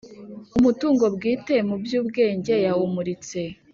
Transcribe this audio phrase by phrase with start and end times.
[0.57, 3.39] umutungo bwite mu byubwenge yawumuritse